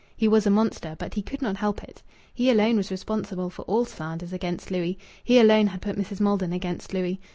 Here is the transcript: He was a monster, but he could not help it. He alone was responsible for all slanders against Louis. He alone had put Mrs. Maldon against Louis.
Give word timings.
He 0.17 0.27
was 0.27 0.47
a 0.47 0.49
monster, 0.49 0.95
but 0.97 1.13
he 1.13 1.21
could 1.21 1.43
not 1.43 1.57
help 1.57 1.83
it. 1.83 2.01
He 2.33 2.49
alone 2.49 2.75
was 2.75 2.89
responsible 2.89 3.51
for 3.51 3.61
all 3.65 3.85
slanders 3.85 4.33
against 4.33 4.71
Louis. 4.71 4.97
He 5.23 5.37
alone 5.37 5.67
had 5.67 5.81
put 5.83 5.95
Mrs. 5.95 6.19
Maldon 6.19 6.53
against 6.53 6.91
Louis. 6.91 7.19